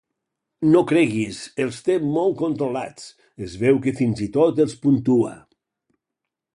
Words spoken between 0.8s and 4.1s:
creguis, els té molt controlats, es veu que